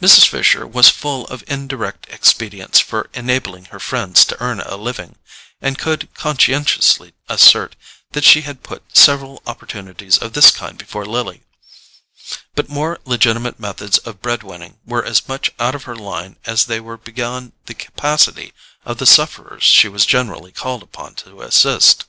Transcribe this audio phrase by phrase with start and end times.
[0.00, 0.26] Mrs.
[0.26, 5.14] Fisher was full of indirect expedients for enabling her friends to earn a living,
[5.60, 7.76] and could conscientiously assert
[8.10, 11.44] that she had put several opportunities of this kind before Lily;
[12.56, 16.64] but more legitimate methods of bread winning were as much out of her line as
[16.64, 18.52] they were beyond the capacity
[18.84, 22.06] of the sufferers she was generally called upon to assist.